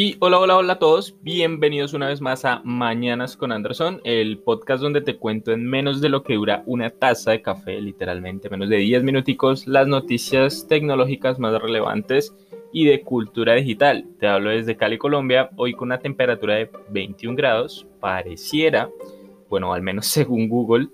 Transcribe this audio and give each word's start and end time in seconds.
Y 0.00 0.16
hola, 0.20 0.38
hola, 0.38 0.56
hola 0.56 0.74
a 0.74 0.78
todos. 0.78 1.16
Bienvenidos 1.22 1.92
una 1.92 2.06
vez 2.06 2.20
más 2.20 2.44
a 2.44 2.60
Mañanas 2.62 3.36
con 3.36 3.50
Anderson, 3.50 4.00
el 4.04 4.38
podcast 4.38 4.80
donde 4.80 5.00
te 5.00 5.16
cuento 5.16 5.50
en 5.50 5.68
menos 5.68 6.00
de 6.00 6.08
lo 6.08 6.22
que 6.22 6.34
dura 6.34 6.62
una 6.66 6.90
taza 6.90 7.32
de 7.32 7.42
café, 7.42 7.80
literalmente 7.80 8.48
menos 8.48 8.68
de 8.68 8.76
10 8.76 9.02
minuticos, 9.02 9.66
las 9.66 9.88
noticias 9.88 10.68
tecnológicas 10.68 11.40
más 11.40 11.60
relevantes 11.60 12.32
y 12.72 12.84
de 12.84 13.02
cultura 13.02 13.54
digital. 13.54 14.06
Te 14.20 14.28
hablo 14.28 14.50
desde 14.50 14.76
Cali, 14.76 14.98
Colombia, 14.98 15.50
hoy 15.56 15.74
con 15.74 15.88
una 15.88 15.98
temperatura 15.98 16.54
de 16.54 16.70
21 16.90 17.34
grados. 17.36 17.84
Pareciera, 17.98 18.88
bueno, 19.48 19.72
al 19.72 19.82
menos 19.82 20.06
según 20.06 20.48
Google, 20.48 20.90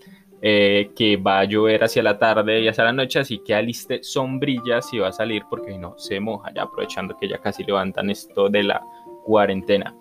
eh, 0.46 0.90
que 0.94 1.16
va 1.16 1.40
a 1.40 1.44
llover 1.44 1.82
hacia 1.82 2.02
la 2.02 2.18
tarde 2.18 2.60
y 2.60 2.68
hacia 2.68 2.84
la 2.84 2.92
noche, 2.92 3.18
así 3.18 3.38
que 3.38 3.54
aliste 3.54 4.02
sombrillas 4.02 4.92
y 4.92 4.98
va 4.98 5.08
a 5.08 5.12
salir 5.12 5.44
porque 5.48 5.78
no 5.78 5.94
se 5.96 6.20
moja, 6.20 6.52
ya 6.54 6.64
aprovechando 6.64 7.16
que 7.16 7.26
ya 7.26 7.38
casi 7.38 7.64
levantan 7.64 8.10
esto 8.10 8.50
de 8.50 8.62
la 8.62 8.84
cuarentena. 9.24 9.94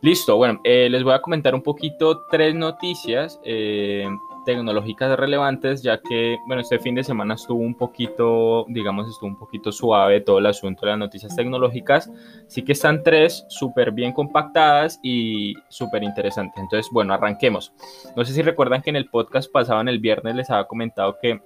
Listo, 0.00 0.38
bueno, 0.38 0.62
eh, 0.64 0.88
les 0.90 1.04
voy 1.04 1.12
a 1.12 1.20
comentar 1.20 1.54
un 1.54 1.60
poquito 1.60 2.24
tres 2.30 2.54
noticias. 2.54 3.38
Eh, 3.44 4.08
tecnológicas 4.44 5.18
relevantes, 5.18 5.82
ya 5.82 6.00
que, 6.00 6.38
bueno, 6.46 6.62
este 6.62 6.78
fin 6.78 6.94
de 6.94 7.04
semana 7.04 7.34
estuvo 7.34 7.60
un 7.60 7.74
poquito, 7.74 8.66
digamos, 8.68 9.08
estuvo 9.08 9.28
un 9.28 9.38
poquito 9.38 9.72
suave 9.72 10.20
todo 10.20 10.38
el 10.38 10.46
asunto 10.46 10.86
de 10.86 10.92
las 10.92 10.98
noticias 10.98 11.34
tecnológicas. 11.34 12.10
Sí 12.46 12.62
que 12.62 12.72
están 12.72 13.02
tres 13.02 13.44
súper 13.48 13.92
bien 13.92 14.12
compactadas 14.12 15.00
y 15.02 15.54
súper 15.68 16.02
interesantes. 16.02 16.62
Entonces, 16.62 16.90
bueno, 16.92 17.14
arranquemos. 17.14 17.72
No 18.16 18.24
sé 18.24 18.32
si 18.32 18.42
recuerdan 18.42 18.82
que 18.82 18.90
en 18.90 18.96
el 18.96 19.08
podcast 19.08 19.50
pasado, 19.50 19.80
en 19.80 19.88
el 19.88 19.98
viernes, 19.98 20.34
les 20.34 20.50
había 20.50 20.66
comentado 20.66 21.16
que 21.20 21.40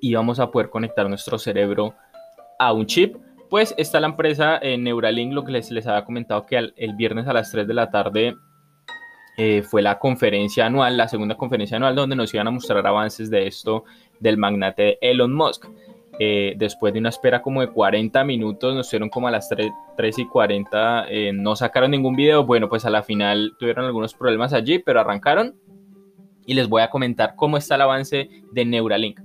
íbamos 0.00 0.40
a 0.40 0.50
poder 0.50 0.70
conectar 0.70 1.08
nuestro 1.08 1.38
cerebro 1.38 1.94
a 2.58 2.72
un 2.72 2.86
chip. 2.86 3.16
Pues 3.48 3.74
está 3.76 3.98
la 3.98 4.06
empresa 4.06 4.58
eh, 4.62 4.78
Neuralink, 4.78 5.32
lo 5.32 5.44
que 5.44 5.52
les, 5.52 5.70
les 5.70 5.86
había 5.86 6.04
comentado 6.04 6.46
que 6.46 6.56
el 6.56 6.94
viernes 6.94 7.26
a 7.26 7.32
las 7.32 7.50
3 7.50 7.66
de 7.66 7.74
la 7.74 7.90
tarde 7.90 8.36
eh, 9.36 9.62
fue 9.62 9.82
la 9.82 9.98
conferencia 9.98 10.66
anual, 10.66 10.96
la 10.96 11.08
segunda 11.08 11.36
conferencia 11.36 11.76
anual, 11.76 11.94
donde 11.94 12.16
nos 12.16 12.32
iban 12.34 12.48
a 12.48 12.50
mostrar 12.50 12.86
avances 12.86 13.30
de 13.30 13.46
esto 13.46 13.84
del 14.18 14.36
magnate 14.36 14.98
Elon 15.00 15.32
Musk. 15.32 15.66
Eh, 16.18 16.54
después 16.58 16.92
de 16.92 16.98
una 16.98 17.08
espera 17.08 17.40
como 17.40 17.62
de 17.62 17.68
40 17.68 18.24
minutos, 18.24 18.74
nos 18.74 18.90
fueron 18.90 19.08
como 19.08 19.28
a 19.28 19.30
las 19.30 19.48
3, 19.48 20.18
y 20.18 20.26
40, 20.26 21.06
eh, 21.08 21.32
no 21.32 21.56
sacaron 21.56 21.92
ningún 21.92 22.14
video. 22.14 22.44
Bueno, 22.44 22.68
pues 22.68 22.84
a 22.84 22.90
la 22.90 23.02
final 23.02 23.52
tuvieron 23.58 23.86
algunos 23.86 24.12
problemas 24.12 24.52
allí, 24.52 24.78
pero 24.78 25.00
arrancaron. 25.00 25.54
Y 26.44 26.54
les 26.54 26.68
voy 26.68 26.82
a 26.82 26.90
comentar 26.90 27.34
cómo 27.36 27.56
está 27.56 27.76
el 27.76 27.82
avance 27.82 28.28
de 28.52 28.64
Neuralink. 28.64 29.20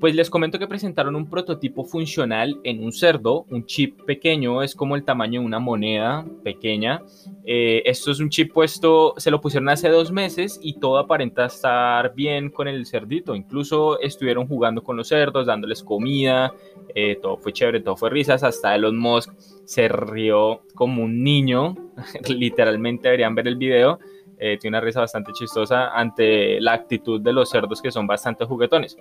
Pues 0.00 0.14
les 0.14 0.30
comento 0.30 0.60
que 0.60 0.68
presentaron 0.68 1.16
un 1.16 1.28
prototipo 1.28 1.82
funcional 1.82 2.60
en 2.62 2.84
un 2.84 2.92
cerdo, 2.92 3.46
un 3.50 3.66
chip 3.66 4.02
pequeño, 4.02 4.62
es 4.62 4.76
como 4.76 4.94
el 4.94 5.04
tamaño 5.04 5.40
de 5.40 5.46
una 5.46 5.58
moneda 5.58 6.24
pequeña. 6.44 7.02
Eh, 7.44 7.82
esto 7.84 8.12
es 8.12 8.20
un 8.20 8.30
chip 8.30 8.52
puesto, 8.52 9.14
se 9.16 9.32
lo 9.32 9.40
pusieron 9.40 9.68
hace 9.68 9.88
dos 9.88 10.12
meses 10.12 10.60
y 10.62 10.74
todo 10.74 10.98
aparenta 10.98 11.46
estar 11.46 12.14
bien 12.14 12.50
con 12.50 12.68
el 12.68 12.86
cerdito. 12.86 13.34
Incluso 13.34 13.98
estuvieron 13.98 14.46
jugando 14.46 14.84
con 14.84 14.96
los 14.96 15.08
cerdos, 15.08 15.46
dándoles 15.46 15.82
comida, 15.82 16.54
eh, 16.94 17.18
todo 17.20 17.36
fue 17.36 17.52
chévere, 17.52 17.80
todo 17.80 17.96
fue 17.96 18.10
risas. 18.10 18.44
Hasta 18.44 18.76
Elon 18.76 18.96
Musk 18.96 19.32
se 19.64 19.88
rió 19.88 20.62
como 20.76 21.02
un 21.02 21.24
niño, 21.24 21.74
literalmente 22.28 23.08
deberían 23.08 23.34
ver 23.34 23.48
el 23.48 23.56
video 23.56 23.98
eh, 24.38 24.58
tiene 24.60 24.76
una 24.76 24.84
risa 24.84 25.00
bastante 25.00 25.32
chistosa 25.32 25.88
ante 25.88 26.60
la 26.60 26.72
actitud 26.72 27.20
de 27.20 27.32
los 27.32 27.50
cerdos 27.50 27.82
que 27.82 27.90
son 27.90 28.06
bastante 28.06 28.44
juguetones. 28.44 28.96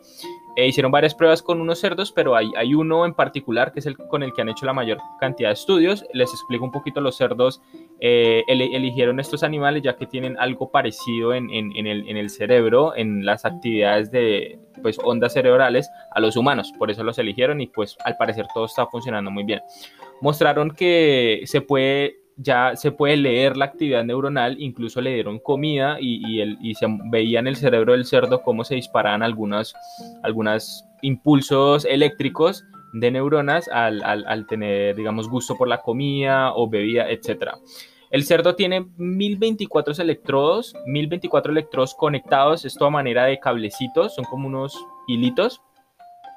Eh, 0.55 0.67
hicieron 0.67 0.91
varias 0.91 1.13
pruebas 1.13 1.41
con 1.41 1.61
unos 1.61 1.79
cerdos, 1.79 2.11
pero 2.11 2.35
hay, 2.35 2.51
hay 2.57 2.73
uno 2.73 3.05
en 3.05 3.13
particular 3.13 3.71
que 3.71 3.79
es 3.79 3.85
el 3.85 3.97
con 3.97 4.23
el 4.23 4.33
que 4.33 4.41
han 4.41 4.49
hecho 4.49 4.65
la 4.65 4.73
mayor 4.73 4.97
cantidad 5.19 5.49
de 5.49 5.53
estudios. 5.53 6.05
Les 6.13 6.29
explico 6.31 6.65
un 6.65 6.71
poquito, 6.71 7.01
los 7.01 7.17
cerdos 7.17 7.61
eh, 7.99 8.43
eligieron 8.47 9.19
estos 9.19 9.43
animales 9.43 9.83
ya 9.83 9.95
que 9.95 10.05
tienen 10.05 10.37
algo 10.39 10.71
parecido 10.71 11.33
en, 11.33 11.49
en, 11.49 11.75
en, 11.75 11.87
el, 11.87 12.07
en 12.09 12.17
el 12.17 12.29
cerebro, 12.29 12.95
en 12.95 13.25
las 13.25 13.45
actividades 13.45 14.11
de 14.11 14.59
pues, 14.81 14.99
ondas 15.03 15.33
cerebrales 15.33 15.89
a 16.11 16.19
los 16.19 16.35
humanos. 16.37 16.73
Por 16.77 16.91
eso 16.91 17.03
los 17.03 17.17
eligieron 17.17 17.61
y 17.61 17.67
pues 17.67 17.97
al 18.03 18.17
parecer 18.17 18.47
todo 18.53 18.65
está 18.65 18.85
funcionando 18.87 19.31
muy 19.31 19.43
bien. 19.43 19.61
Mostraron 20.21 20.71
que 20.71 21.41
se 21.45 21.61
puede 21.61 22.26
ya 22.37 22.75
se 22.75 22.91
puede 22.91 23.17
leer 23.17 23.57
la 23.57 23.65
actividad 23.65 24.03
neuronal, 24.03 24.61
incluso 24.61 25.01
le 25.01 25.13
dieron 25.13 25.39
comida 25.39 25.97
y, 25.99 26.39
el, 26.39 26.57
y 26.61 26.75
se 26.75 26.85
veía 27.09 27.39
en 27.39 27.47
el 27.47 27.55
cerebro 27.55 27.93
del 27.93 28.05
cerdo 28.05 28.43
cómo 28.43 28.63
se 28.63 28.75
disparaban 28.75 29.23
algunos 29.23 29.73
impulsos 31.01 31.85
eléctricos 31.85 32.63
de 32.93 33.11
neuronas 33.11 33.67
al, 33.69 34.03
al, 34.03 34.47
tener, 34.47 34.95
digamos, 34.95 35.27
gusto 35.27 35.57
por 35.57 35.67
la 35.67 35.81
comida 35.81 36.53
o 36.53 36.69
bebida, 36.69 37.09
etc. 37.09 37.53
El 38.11 38.23
cerdo 38.23 38.55
tiene 38.55 38.87
1024 38.97 39.95
electrodos, 39.99 40.75
1024 40.85 41.51
electrodos 41.51 41.95
conectados, 41.95 42.65
esto 42.65 42.85
a 42.85 42.89
manera 42.91 43.25
de 43.25 43.39
cablecitos, 43.39 44.15
son 44.15 44.25
como 44.25 44.47
unos 44.47 44.77
hilitos, 45.07 45.61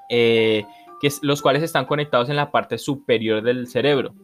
eh, 0.08 0.64
que 1.00 1.08
los 1.22 1.40
cuales 1.40 1.62
están 1.62 1.84
conectados 1.84 2.28
en 2.30 2.36
la 2.36 2.50
parte 2.50 2.78
superior 2.78 3.42
del 3.42 3.68
cerebro 3.68 4.14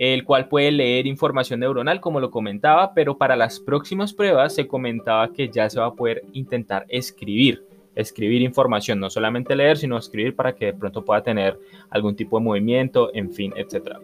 el 0.00 0.24
cual 0.24 0.48
puede 0.48 0.72
leer 0.72 1.06
información 1.06 1.60
neuronal, 1.60 2.00
como 2.00 2.20
lo 2.20 2.30
comentaba, 2.30 2.94
pero 2.94 3.18
para 3.18 3.36
las 3.36 3.60
próximas 3.60 4.14
pruebas 4.14 4.54
se 4.54 4.66
comentaba 4.66 5.30
que 5.30 5.50
ya 5.50 5.68
se 5.68 5.78
va 5.78 5.86
a 5.86 5.94
poder 5.94 6.24
intentar 6.32 6.86
escribir, 6.88 7.62
escribir 8.00 8.42
información, 8.42 8.98
no 9.00 9.10
solamente 9.10 9.54
leer, 9.54 9.76
sino 9.76 9.98
escribir 9.98 10.34
para 10.34 10.54
que 10.54 10.66
de 10.66 10.74
pronto 10.74 11.04
pueda 11.04 11.22
tener 11.22 11.58
algún 11.90 12.16
tipo 12.16 12.38
de 12.38 12.44
movimiento, 12.44 13.10
en 13.14 13.32
fin, 13.32 13.52
etc. 13.56 13.98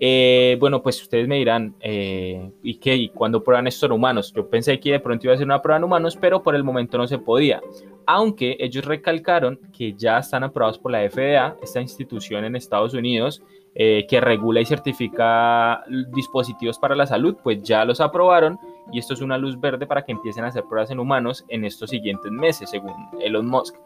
Eh, 0.00 0.56
bueno, 0.60 0.82
pues 0.82 1.00
ustedes 1.02 1.28
me 1.28 1.36
dirán, 1.36 1.74
eh, 1.80 2.50
¿y 2.62 2.76
qué? 2.76 2.96
¿Y 2.96 3.08
cuándo 3.08 3.42
prueban 3.42 3.66
esto 3.66 3.86
en 3.86 3.92
humanos? 3.92 4.32
Yo 4.34 4.48
pensé 4.48 4.78
que 4.80 4.92
de 4.92 5.00
pronto 5.00 5.26
iba 5.26 5.34
a 5.34 5.36
ser 5.36 5.46
una 5.46 5.62
prueba 5.62 5.78
en 5.78 5.84
humanos, 5.84 6.16
pero 6.20 6.42
por 6.42 6.54
el 6.54 6.64
momento 6.64 6.98
no 6.98 7.06
se 7.06 7.18
podía 7.18 7.60
aunque 8.06 8.56
ellos 8.58 8.84
recalcaron 8.84 9.58
que 9.72 9.94
ya 9.94 10.18
están 10.18 10.44
aprobados 10.44 10.78
por 10.78 10.92
la 10.92 11.08
FDA, 11.08 11.56
esta 11.62 11.80
institución 11.80 12.44
en 12.44 12.56
Estados 12.56 12.94
Unidos 12.94 13.42
eh, 13.74 14.06
que 14.08 14.20
regula 14.20 14.60
y 14.60 14.66
certifica 14.66 15.82
dispositivos 16.14 16.78
para 16.78 16.94
la 16.94 17.06
salud, 17.06 17.36
pues 17.42 17.62
ya 17.62 17.84
los 17.84 18.00
aprobaron 18.00 18.58
y 18.90 18.98
esto 18.98 19.14
es 19.14 19.20
una 19.20 19.38
luz 19.38 19.60
verde 19.60 19.86
para 19.86 20.02
que 20.02 20.12
empiecen 20.12 20.44
a 20.44 20.48
hacer 20.48 20.64
pruebas 20.64 20.90
en 20.90 20.98
humanos 20.98 21.44
en 21.48 21.64
estos 21.64 21.90
siguientes 21.90 22.30
meses, 22.32 22.70
según 22.70 22.92
Elon 23.20 23.46
Musk. 23.46 23.76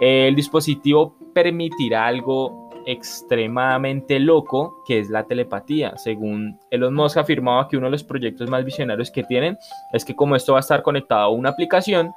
El 0.00 0.34
dispositivo 0.34 1.14
permitirá 1.34 2.06
algo 2.06 2.70
extremadamente 2.86 4.18
loco, 4.18 4.82
que 4.86 4.98
es 4.98 5.10
la 5.10 5.24
telepatía. 5.24 5.96
Según 5.96 6.58
Elon 6.70 6.94
Musk 6.94 7.18
afirmaba 7.18 7.68
que 7.68 7.76
uno 7.76 7.86
de 7.86 7.92
los 7.92 8.04
proyectos 8.04 8.48
más 8.48 8.64
visionarios 8.64 9.10
que 9.10 9.22
tienen 9.22 9.58
es 9.92 10.04
que 10.04 10.16
como 10.16 10.36
esto 10.36 10.52
va 10.52 10.58
a 10.58 10.60
estar 10.60 10.82
conectado 10.82 11.22
a 11.22 11.28
una 11.28 11.50
aplicación, 11.50 12.10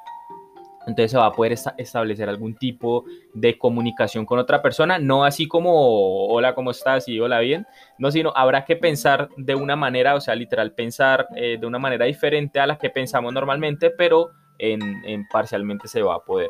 entonces 0.86 1.10
se 1.12 1.18
va 1.18 1.26
a 1.26 1.32
poder 1.32 1.56
establecer 1.78 2.28
algún 2.28 2.54
tipo 2.54 3.04
de 3.32 3.58
comunicación 3.58 4.26
con 4.26 4.38
otra 4.38 4.62
persona, 4.62 4.98
no 4.98 5.24
así 5.24 5.46
como 5.48 6.26
hola, 6.26 6.54
¿cómo 6.54 6.70
estás? 6.70 7.08
y 7.08 7.20
hola, 7.20 7.40
bien, 7.40 7.66
no, 7.98 8.10
sino 8.10 8.32
habrá 8.34 8.64
que 8.64 8.76
pensar 8.76 9.28
de 9.36 9.54
una 9.54 9.76
manera, 9.76 10.14
o 10.14 10.20
sea, 10.20 10.34
literal, 10.34 10.72
pensar 10.72 11.28
eh, 11.36 11.58
de 11.60 11.66
una 11.66 11.78
manera 11.78 12.04
diferente 12.06 12.60
a 12.60 12.66
la 12.66 12.78
que 12.78 12.90
pensamos 12.90 13.32
normalmente, 13.32 13.90
pero 13.90 14.30
en 14.58 14.80
parcialmente 15.30 15.88
se 15.88 16.00
va 16.02 16.14
a 16.14 16.20
poder. 16.20 16.48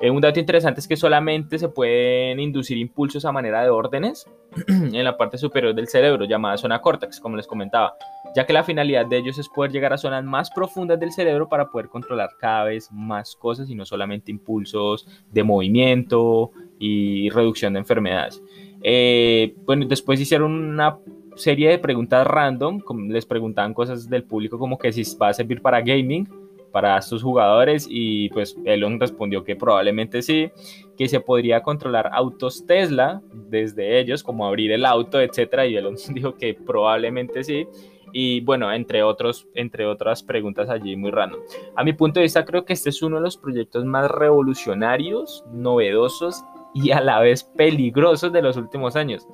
Eh, 0.00 0.10
un 0.10 0.22
dato 0.22 0.40
interesante 0.40 0.80
es 0.80 0.88
que 0.88 0.96
solamente 0.96 1.58
se 1.58 1.68
pueden 1.68 2.40
inducir 2.40 2.78
impulsos 2.78 3.26
a 3.26 3.32
manera 3.32 3.62
de 3.62 3.68
órdenes 3.68 4.26
en 4.66 5.04
la 5.04 5.18
parte 5.18 5.36
superior 5.36 5.74
del 5.74 5.88
cerebro, 5.88 6.24
llamada 6.24 6.56
zona 6.56 6.80
córtex, 6.80 7.20
como 7.20 7.36
les 7.36 7.46
comentaba, 7.46 7.96
ya 8.34 8.46
que 8.46 8.52
la 8.52 8.64
finalidad 8.64 9.06
de 9.06 9.18
ellos 9.18 9.38
es 9.38 9.48
poder 9.48 9.72
llegar 9.72 9.92
a 9.92 9.98
zonas 9.98 10.24
más 10.24 10.50
profundas 10.50 10.98
del 10.98 11.12
cerebro 11.12 11.48
para 11.48 11.70
poder 11.70 11.88
controlar 11.88 12.30
cada 12.38 12.64
vez 12.64 12.90
más 12.92 13.34
cosas 13.36 13.68
y 13.70 13.74
no 13.74 13.84
solamente 13.84 14.30
impulsos 14.30 15.06
de 15.30 15.42
movimiento 15.42 16.50
y 16.78 17.28
reducción 17.30 17.72
de 17.72 17.80
enfermedades. 17.80 18.42
Eh, 18.82 19.54
bueno, 19.64 19.86
después 19.86 20.20
hicieron 20.20 20.52
una 20.52 20.98
serie 21.36 21.70
de 21.70 21.78
preguntas 21.78 22.26
random, 22.26 22.80
les 23.08 23.26
preguntaban 23.26 23.74
cosas 23.74 24.08
del 24.08 24.24
público 24.24 24.58
como 24.58 24.78
que 24.78 24.92
si 24.92 25.02
va 25.16 25.28
a 25.28 25.34
servir 25.34 25.62
para 25.62 25.80
gaming, 25.80 26.28
para 26.70 26.96
estos 26.98 27.22
jugadores 27.22 27.86
y 27.88 28.28
pues 28.30 28.56
Elon 28.64 28.98
respondió 28.98 29.44
que 29.44 29.56
probablemente 29.56 30.22
sí, 30.22 30.50
que 30.96 31.08
se 31.08 31.20
podría 31.20 31.62
controlar 31.62 32.10
autos 32.12 32.66
Tesla 32.66 33.22
desde 33.32 33.98
ellos, 33.98 34.22
como 34.22 34.46
abrir 34.46 34.72
el 34.72 34.84
auto, 34.84 35.20
etcétera, 35.20 35.66
y 35.66 35.76
Elon 35.76 35.96
dijo 36.14 36.34
que 36.36 36.54
probablemente 36.54 37.44
sí. 37.44 37.66
Y 38.12 38.40
bueno, 38.40 38.72
entre, 38.72 39.02
otros, 39.02 39.48
entre 39.54 39.86
otras 39.86 40.22
preguntas 40.22 40.68
allí 40.68 40.96
muy 40.96 41.10
random. 41.10 41.40
A 41.76 41.84
mi 41.84 41.92
punto 41.92 42.20
de 42.20 42.24
vista, 42.24 42.44
creo 42.44 42.64
que 42.64 42.72
este 42.72 42.90
es 42.90 43.02
uno 43.02 43.16
de 43.16 43.22
los 43.22 43.36
proyectos 43.36 43.84
más 43.84 44.10
revolucionarios, 44.10 45.44
novedosos 45.52 46.44
y 46.74 46.90
a 46.90 47.00
la 47.00 47.20
vez 47.20 47.44
peligrosos 47.44 48.32
de 48.32 48.42
los 48.42 48.56
últimos 48.56 48.96
años. 48.96 49.26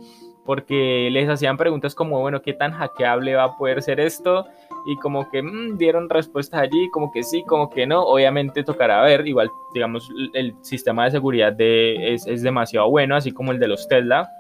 Porque 0.45 1.09
les 1.11 1.29
hacían 1.29 1.57
preguntas 1.57 1.95
como, 1.95 2.21
bueno, 2.21 2.41
¿qué 2.41 2.53
tan 2.53 2.73
hackeable 2.73 3.35
va 3.35 3.45
a 3.45 3.57
poder 3.57 3.83
ser 3.83 3.99
esto? 3.99 4.47
y 4.87 4.97
como 4.97 5.29
que 5.29 5.43
mm, 5.43 5.77
dieron 5.77 6.09
respuestas 6.09 6.61
allí, 6.61 6.89
como 6.91 7.11
que 7.11 7.23
sí, 7.25 7.43
como 7.43 7.69
que 7.69 7.87
no, 7.87 8.03
obviamente 8.03 8.63
tocará 8.63 9.03
ver, 9.03 9.27
igual 9.27 9.51
digamos 9.75 10.09
el 10.33 10.55
sistema 10.63 11.05
de 11.05 11.11
seguridad 11.11 11.53
de, 11.53 12.15
es, 12.15 12.27
es 12.27 12.43
demasiado 12.43 12.89
bueno, 12.89 13.17
así 13.17 13.33
como 13.33 13.53
el 13.53 13.59
de 13.59 13.69
los 13.69 13.89
Tesla, 13.89 14.31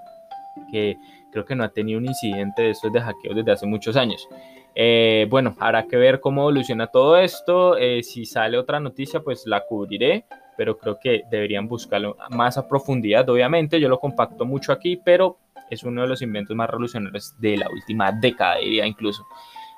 que, 0.70 0.96
creo 1.36 1.44
que 1.44 1.54
no 1.54 1.64
ha 1.64 1.68
tenido 1.68 1.98
un 1.98 2.06
incidente 2.06 2.62
de 2.62 2.70
estos 2.70 2.90
de 2.90 2.98
hackeo 2.98 3.34
desde 3.34 3.52
hace 3.52 3.66
muchos 3.66 3.94
años. 3.94 4.26
Eh, 4.74 5.26
bueno, 5.28 5.54
habrá 5.58 5.86
que 5.86 5.98
ver 5.98 6.18
cómo 6.18 6.40
evoluciona 6.40 6.86
todo 6.86 7.18
esto. 7.18 7.76
Eh, 7.76 8.02
si 8.02 8.24
sale 8.24 8.56
otra 8.56 8.80
noticia, 8.80 9.20
pues 9.20 9.46
la 9.46 9.66
cubriré, 9.66 10.24
pero 10.56 10.78
creo 10.78 10.98
que 10.98 11.24
deberían 11.30 11.68
buscarlo 11.68 12.16
más 12.30 12.56
a 12.56 12.66
profundidad. 12.66 13.28
Obviamente, 13.28 13.78
yo 13.78 13.90
lo 13.90 14.00
compacto 14.00 14.46
mucho 14.46 14.72
aquí, 14.72 14.96
pero 14.96 15.36
es 15.68 15.82
uno 15.82 16.00
de 16.00 16.08
los 16.08 16.22
inventos 16.22 16.56
más 16.56 16.70
revolucionarios 16.70 17.38
de 17.38 17.58
la 17.58 17.68
última 17.68 18.10
década, 18.12 18.56
diría 18.56 18.86
incluso. 18.86 19.26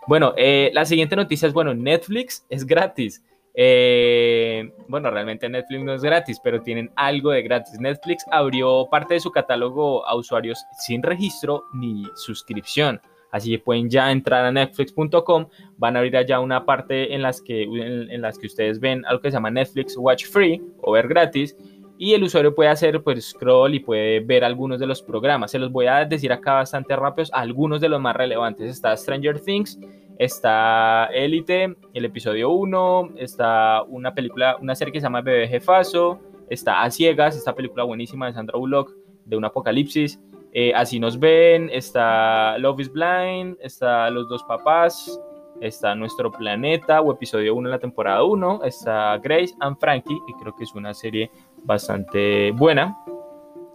Bueno, 0.07 0.35
eh, 0.37 0.71
la 0.75 0.85
siguiente 0.85 1.17
noticia 1.17 1.49
es, 1.49 1.53
bueno, 1.53 1.75
Netflix 1.75 2.47
es 2.49 2.65
gratis. 2.65 3.25
Bueno, 3.55 5.11
realmente 5.11 5.49
Netflix 5.49 5.83
no 5.83 5.95
es 5.95 6.03
gratis, 6.03 6.41
pero 6.43 6.63
tienen 6.63 6.91
algo 6.97 7.31
de 7.31 7.43
gratis. 7.43 7.81
Netflix 7.81 8.25
abrió 8.31 8.87
parte 8.91 9.15
de 9.15 9.21
su 9.21 9.31
catálogo 9.31 10.07
a 10.07 10.15
usuarios 10.15 10.65
sin 10.79 11.03
registro 11.03 11.65
ni 11.75 12.05
suscripción. 12.15 13.01
Así 13.31 13.51
que 13.51 13.59
pueden 13.59 13.91
ya 13.91 14.11
entrar 14.11 14.45
a 14.45 14.53
netflix.com, 14.53 15.49
van 15.77 15.97
a 15.97 15.99
abrir 15.99 16.17
allá 16.17 16.41
una 16.41 16.65
parte 16.65 17.15
en 17.15 17.23
las, 17.23 17.43
que, 17.43 17.65
en, 17.65 18.23
las 18.23 18.39
que 18.39 18.47
ustedes 18.47 18.81
ven 18.81 19.05
algo 19.05 19.21
que 19.21 19.31
se 19.31 19.35
llama 19.35 19.51
Netflix 19.51 19.97
Watch 19.99 20.25
Free 20.27 20.63
o 20.81 20.93
ver 20.93 21.09
gratis 21.09 21.55
y 21.99 22.15
el 22.15 22.23
usuario 22.23 22.55
puede 22.55 22.71
hacer 22.71 23.03
pues 23.03 23.31
scroll 23.31 23.75
y 23.75 23.81
puede 23.81 24.21
ver 24.21 24.45
algunos 24.45 24.79
de 24.79 24.87
los 24.87 25.03
programas. 25.03 25.51
Se 25.51 25.59
los 25.59 25.71
voy 25.73 25.87
a 25.87 26.05
decir 26.05 26.33
acá 26.33 26.55
bastante 26.55 26.95
rápidos, 26.95 27.31
algunos 27.35 27.81
de 27.81 27.89
los 27.89 28.01
más 28.01 28.17
relevantes. 28.17 28.71
Está 28.71 28.97
Stranger 28.97 29.41
Things, 29.41 29.79
está 30.19 31.07
Elite, 31.07 31.77
el 31.95 32.05
episodio 32.05 32.51
1, 32.51 33.11
está 33.17 33.83
una 33.85 34.15
película, 34.15 34.57
una 34.61 34.75
serie 34.75 34.93
que 34.93 35.01
se 35.01 35.05
llama 35.05 35.23
Bebé 35.23 35.47
Jefazo, 35.49 36.19
está 36.51 36.83
A 36.83 36.91
Ciegas, 36.91 37.37
esta 37.37 37.55
película 37.55 37.85
buenísima 37.85 38.27
de 38.27 38.33
Sandra 38.33 38.59
Bullock 38.59 38.93
de 39.25 39.37
un 39.37 39.45
apocalipsis, 39.45 40.21
eh, 40.53 40.73
así 40.75 40.99
nos 40.99 41.19
ven, 41.21 41.71
está 41.73 42.59
Love 42.59 42.81
is 42.81 42.93
Blind, 42.93 43.57
está 43.61 44.11
Los 44.11 44.29
dos 44.29 44.43
papás, 44.43 45.21
está 45.61 45.95
Nuestro 45.95 46.33
Planeta 46.33 47.01
o 47.01 47.13
episodio 47.13 47.55
1 47.55 47.69
en 47.69 47.71
la 47.71 47.79
temporada 47.79 48.25
1, 48.25 48.65
está 48.65 49.19
Grace 49.19 49.55
and 49.61 49.79
Frankie, 49.79 50.19
y 50.27 50.33
creo 50.41 50.55
que 50.57 50.65
es 50.65 50.75
una 50.75 50.95
serie 50.95 51.31
bastante 51.65 52.51
buena, 52.53 52.99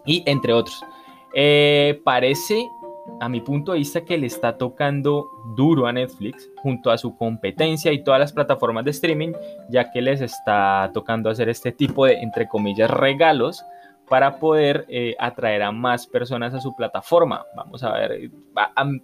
y 0.06 0.24
entre 0.26 0.52
otros. 0.52 0.84
Eh, 1.34 2.02
parece, 2.04 2.68
a 3.24 3.30
mi 3.30 3.40
punto 3.40 3.72
de 3.72 3.80
vista, 3.80 4.04
que 4.04 4.18
le 4.18 4.28
está 4.28 4.58
tocando 4.58 5.30
duro 5.56 5.88
a 5.88 5.94
Netflix 5.94 6.50
junto 6.58 6.92
a 6.92 6.98
su 6.98 7.16
competencia 7.16 7.94
y 7.94 8.04
todas 8.04 8.20
las 8.20 8.34
plataformas 8.34 8.84
de 8.84 8.92
streaming, 8.92 9.32
ya 9.70 9.92
que 9.92 10.02
les 10.02 10.20
está 10.20 10.92
tocando 10.94 11.30
hacer 11.30 11.48
este 11.48 11.72
tipo 11.72 12.06
de, 12.06 12.16
entre 12.16 12.50
comillas, 12.50 12.90
regalos 12.90 13.64
para 14.10 14.38
poder 14.40 14.86
eh, 14.90 15.16
atraer 15.18 15.64
a 15.64 15.72
más 15.72 16.06
personas 16.06 16.54
a 16.54 16.60
su 16.60 16.76
plataforma. 16.76 17.46
Vamos 17.56 17.82
a 17.84 17.94
ver, 17.94 18.30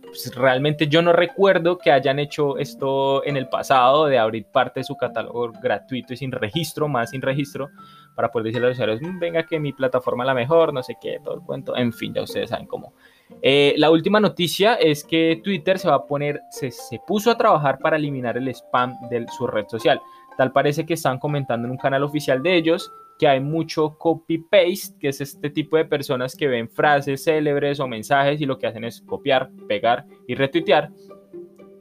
pues, 0.01 0.35
realmente 0.35 0.87
yo 0.87 1.01
no 1.01 1.13
recuerdo 1.13 1.77
que 1.77 1.91
hayan 1.91 2.19
hecho 2.19 2.57
esto 2.57 3.25
en 3.25 3.37
el 3.37 3.47
pasado, 3.47 4.07
de 4.07 4.19
abrir 4.19 4.45
parte 4.51 4.81
de 4.81 4.83
su 4.83 4.97
catálogo 4.97 5.53
gratuito 5.63 6.13
y 6.13 6.17
sin 6.17 6.33
registro, 6.33 6.89
más 6.89 7.11
sin 7.11 7.21
registro, 7.21 7.69
para 8.15 8.29
poder 8.29 8.47
decirle 8.47 8.67
a 8.67 8.69
los 8.69 8.77
usuarios, 8.77 9.01
mm, 9.01 9.17
venga 9.17 9.43
que 9.43 9.61
mi 9.61 9.71
plataforma 9.71 10.25
es 10.25 10.27
la 10.27 10.33
mejor, 10.33 10.73
no 10.73 10.83
sé 10.83 10.97
qué, 10.99 11.19
todo 11.23 11.35
el 11.35 11.41
cuento, 11.41 11.77
en 11.77 11.93
fin, 11.93 12.13
ya 12.13 12.21
ustedes 12.21 12.49
saben 12.49 12.67
cómo. 12.67 12.93
Eh, 13.41 13.73
la 13.77 13.91
última 13.91 14.19
noticia 14.19 14.75
es 14.75 15.03
que 15.03 15.41
Twitter 15.43 15.79
se 15.79 15.87
va 15.87 15.95
a 15.95 16.05
poner, 16.05 16.41
se, 16.49 16.71
se 16.71 16.99
puso 17.05 17.31
a 17.31 17.37
trabajar 17.37 17.79
para 17.79 17.97
eliminar 17.97 18.37
el 18.37 18.47
spam 18.49 18.93
de 19.09 19.25
su 19.37 19.47
red 19.47 19.67
social. 19.67 20.01
Tal 20.37 20.51
parece 20.51 20.85
que 20.85 20.93
están 20.93 21.19
comentando 21.19 21.67
en 21.67 21.71
un 21.71 21.77
canal 21.77 22.03
oficial 22.03 22.41
de 22.41 22.55
ellos 22.55 22.91
que 23.19 23.27
hay 23.27 23.41
mucho 23.41 23.97
copy-paste, 23.97 24.97
que 24.97 25.09
es 25.09 25.19
este 25.19 25.49
tipo 25.49 25.75
de 25.75 25.83
personas 25.83 26.35
que 26.35 26.47
ven 26.47 26.69
frases 26.69 27.25
célebres 27.25 27.81
o 27.81 27.87
mensajes 27.87 28.39
y 28.39 28.45
lo 28.45 28.57
que 28.57 28.65
hacen 28.65 28.85
es 28.85 29.01
copiar, 29.01 29.51
pegar 29.67 30.05
y 30.25 30.35
retuitear. 30.35 30.89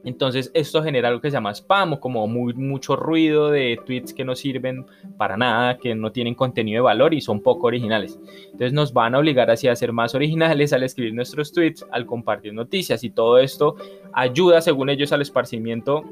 Entonces 0.03 0.51
esto 0.53 0.81
genera 0.81 1.09
algo 1.09 1.21
que 1.21 1.29
se 1.29 1.35
llama 1.35 1.53
spam 1.53 1.93
o 1.93 1.99
como 1.99 2.25
muy, 2.27 2.53
mucho 2.53 2.95
ruido 2.95 3.49
de 3.49 3.79
tweets 3.85 4.13
que 4.13 4.23
no 4.23 4.35
sirven 4.35 4.85
para 5.17 5.37
nada, 5.37 5.77
que 5.77 5.93
no 5.95 6.11
tienen 6.11 6.35
contenido 6.35 6.77
de 6.77 6.85
valor 6.85 7.13
y 7.13 7.21
son 7.21 7.41
poco 7.41 7.67
originales. 7.67 8.19
Entonces 8.45 8.73
nos 8.73 8.93
van 8.93 9.15
a 9.15 9.19
obligar 9.19 9.51
así 9.51 9.67
a 9.67 9.75
ser 9.75 9.91
más 9.91 10.15
originales 10.15 10.73
al 10.73 10.83
escribir 10.83 11.13
nuestros 11.13 11.51
tweets, 11.51 11.85
al 11.91 12.05
compartir 12.05 12.53
noticias 12.53 13.03
y 13.03 13.09
todo 13.09 13.37
esto 13.39 13.75
ayuda 14.13 14.61
según 14.61 14.89
ellos 14.89 15.11
al 15.11 15.21
esparcimiento 15.21 16.03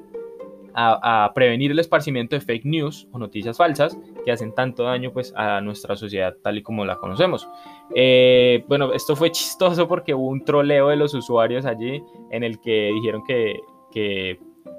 a, 0.80 1.32
prevenir 1.34 1.72
el 1.72 1.80
esparcimiento 1.80 2.36
de 2.36 2.42
fake 2.42 2.66
news 2.66 3.08
o 3.12 3.18
noticias 3.18 3.58
falsas 3.58 3.98
que 4.24 4.32
hacen 4.32 4.54
tanto 4.54 4.84
daño 4.84 5.12
pues, 5.12 5.34
a 5.36 5.60
nuestra 5.60 5.96
sociedad 5.96 6.36
tal 6.44 6.60
y 6.60 6.62
como 6.62 6.86
la 6.86 6.98
conocemos. 6.98 7.50
Eh, 7.96 8.64
bueno, 8.68 8.94
esto 8.94 9.16
fue 9.16 9.32
chistoso 9.32 9.88
porque 9.88 10.14
hubo 10.14 10.28
un 10.28 10.46
troleo 10.46 10.90
de 10.90 10.96
los 10.96 11.16
usuarios 11.16 11.66
allí 11.66 12.04
en 12.30 12.44
el 12.44 12.60
que 12.60 12.92
dijeron 12.94 13.24
que, 13.26 13.60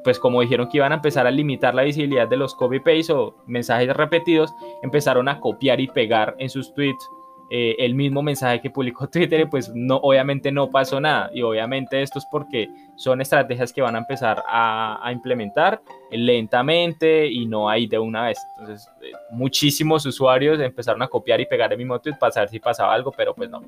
pues 0.04 0.18
como 0.18 0.40
dijeron 0.40 0.68
que 0.68 0.78
iban 0.78 0.92
a 0.92 0.96
empezar 0.96 1.26
a 1.26 1.30
limitar 1.30 1.74
la 1.74 1.82
visibilidad 1.82 2.28
de 2.28 2.36
los 2.36 2.54
copy-paste 2.54 3.12
o 3.12 3.36
mensajes 3.46 3.94
repetidos, 3.96 4.54
empezaron 4.82 5.28
a 5.28 5.40
copiar 5.40 5.80
y 5.80 5.88
pegar 5.88 6.34
en 6.38 6.48
sus 6.48 6.72
tweets 6.74 7.08
eh, 7.50 7.76
el 7.78 7.94
mismo 7.94 8.22
mensaje 8.22 8.60
que 8.60 8.68
publicó 8.68 9.08
Twitter, 9.10 9.48
pues 9.48 9.70
no, 9.74 9.96
obviamente 9.96 10.52
no 10.52 10.70
pasó 10.70 11.00
nada. 11.00 11.30
Y 11.32 11.42
obviamente 11.42 12.02
esto 12.02 12.18
es 12.18 12.26
porque 12.30 12.68
son 12.96 13.20
estrategias 13.20 13.72
que 13.72 13.80
van 13.80 13.96
a 13.96 13.98
empezar 13.98 14.42
a, 14.46 15.10
implementar 15.10 15.80
lentamente 16.10 17.26
y 17.26 17.46
no 17.46 17.68
ahí 17.68 17.86
de 17.86 17.98
una 17.98 18.26
vez. 18.26 18.38
Entonces, 18.58 18.88
eh, 19.00 19.12
muchísimos 19.30 20.04
usuarios 20.04 20.60
empezaron 20.60 21.02
a 21.02 21.08
copiar 21.08 21.40
y 21.40 21.46
pegar 21.46 21.72
el 21.72 21.78
mismo 21.78 21.98
tweet 22.00 22.16
para 22.18 22.32
saber 22.32 22.50
si 22.50 22.60
pasaba 22.60 22.92
algo, 22.92 23.12
pero 23.12 23.34
pues 23.34 23.48
no. 23.48 23.62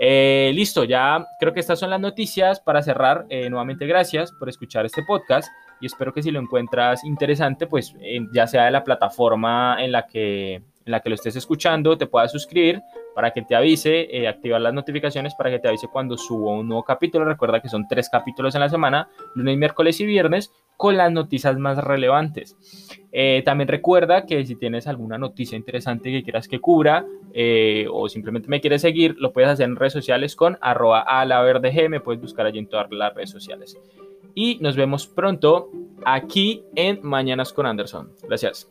Eh, 0.00 0.50
listo, 0.54 0.84
ya 0.84 1.24
creo 1.38 1.52
que 1.52 1.60
estas 1.60 1.78
son 1.78 1.90
las 1.90 2.00
noticias. 2.00 2.60
Para 2.60 2.82
cerrar, 2.82 3.26
nuevamente 3.28 3.86
gracias 3.86 4.32
por 4.32 4.48
escuchar 4.48 4.86
este 4.86 5.02
podcast 5.02 5.48
y 5.80 5.86
espero 5.86 6.12
que 6.12 6.22
si 6.22 6.30
lo 6.30 6.40
encuentras 6.40 7.04
interesante, 7.04 7.66
pues 7.66 7.94
ya 8.32 8.46
sea 8.46 8.64
de 8.64 8.70
la 8.70 8.84
plataforma 8.84 9.76
en 9.80 9.92
la 9.92 10.06
que 10.06 10.62
en 10.84 10.92
la 10.92 11.00
que 11.00 11.08
lo 11.08 11.14
estés 11.14 11.36
escuchando, 11.36 11.96
te 11.96 12.06
puedas 12.06 12.30
suscribir 12.30 12.82
para 13.14 13.30
que 13.30 13.42
te 13.42 13.54
avise, 13.54 14.08
eh, 14.16 14.28
activar 14.28 14.60
las 14.60 14.74
notificaciones 14.74 15.34
para 15.34 15.50
que 15.50 15.58
te 15.58 15.68
avise 15.68 15.88
cuando 15.88 16.16
subo 16.16 16.52
un 16.52 16.68
nuevo 16.68 16.82
capítulo. 16.82 17.24
Recuerda 17.24 17.60
que 17.60 17.68
son 17.68 17.86
tres 17.88 18.08
capítulos 18.08 18.54
en 18.54 18.60
la 18.60 18.68
semana, 18.68 19.08
lunes, 19.34 19.56
miércoles 19.56 20.00
y 20.00 20.06
viernes, 20.06 20.52
con 20.76 20.96
las 20.96 21.10
noticias 21.10 21.56
más 21.56 21.78
relevantes. 21.78 22.56
Eh, 23.12 23.42
también 23.44 23.68
recuerda 23.68 24.26
que 24.26 24.44
si 24.44 24.56
tienes 24.56 24.86
alguna 24.86 25.16
noticia 25.16 25.56
interesante 25.56 26.10
que 26.10 26.22
quieras 26.22 26.48
que 26.48 26.58
cubra 26.58 27.06
eh, 27.36 27.88
o 27.90 28.08
simplemente 28.08 28.48
me 28.48 28.60
quieres 28.60 28.82
seguir, 28.82 29.16
lo 29.18 29.32
puedes 29.32 29.50
hacer 29.50 29.64
en 29.64 29.74
redes 29.74 29.92
sociales 29.92 30.36
con 30.36 30.56
arroba 30.60 31.00
a 31.00 31.24
la 31.24 31.42
verde 31.42 31.72
G, 31.72 31.88
me 31.88 31.98
puedes 31.98 32.22
buscar 32.22 32.46
allí 32.46 32.60
en 32.60 32.68
todas 32.68 32.86
las 32.92 33.12
redes 33.12 33.30
sociales. 33.30 33.76
Y 34.36 34.58
nos 34.60 34.76
vemos 34.76 35.08
pronto 35.08 35.70
aquí 36.04 36.62
en 36.76 37.00
Mañanas 37.02 37.52
con 37.52 37.66
Anderson. 37.66 38.12
Gracias. 38.22 38.70